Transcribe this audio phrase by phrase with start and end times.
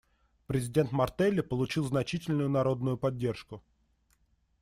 [0.47, 3.63] Президент Мартелли получил значительную народную поддержку.